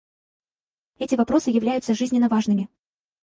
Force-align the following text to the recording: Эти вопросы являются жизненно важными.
Эти 0.97 1.13
вопросы 1.13 1.51
являются 1.51 1.93
жизненно 1.93 2.27
важными. 2.27 2.69